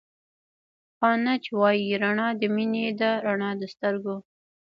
خانج 0.97 1.43
وائي 1.59 1.87
رڼا 2.01 2.29
َد 2.39 2.41
مينې 2.55 2.85
ده 2.99 3.11
رڼا 3.25 3.51
َد 3.59 3.61
سترګو 3.73 4.15